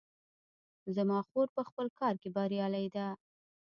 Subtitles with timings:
[0.95, 3.07] زما خور په خپل کار کې بریالۍ ده